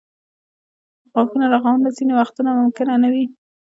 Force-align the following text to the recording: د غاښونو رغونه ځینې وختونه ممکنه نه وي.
د 1.03 1.05
غاښونو 1.13 1.45
رغونه 1.53 1.87
ځینې 1.97 2.13
وختونه 2.19 2.51
ممکنه 2.59 2.93
نه 3.03 3.09
وي. 3.13 3.25